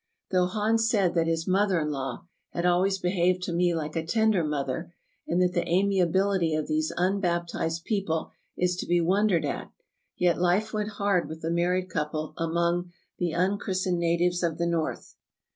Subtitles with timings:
[0.31, 3.95] Though Hans said that his mother in law "had al ways behaved to me like
[3.95, 4.95] a tender mother,"
[5.27, 9.69] and that the amiability of these unbaptized people is to be won dered at,"
[10.17, 15.17] yet life went hard with the married couple among "the unchristened natives of the North."